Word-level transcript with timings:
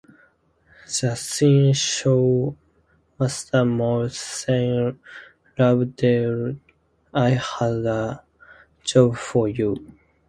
The 0.99 1.13
scene 1.13 1.73
shows 1.75 2.55
Master 3.19 3.63
Mold 3.63 4.13
saying 4.13 4.97
Lobdell, 5.59 6.57
I 7.13 7.29
have 7.29 7.85
a 7.85 8.23
job 8.83 9.15
for 9.17 9.47
you. 9.47 9.95